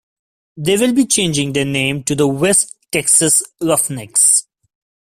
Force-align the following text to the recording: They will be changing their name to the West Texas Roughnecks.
They 0.57 0.77
will 0.77 0.95
be 0.95 1.05
changing 1.05 1.53
their 1.53 1.63
name 1.63 2.03
to 2.05 2.15
the 2.15 2.25
West 2.25 2.75
Texas 2.91 3.43
Roughnecks. 3.61 4.47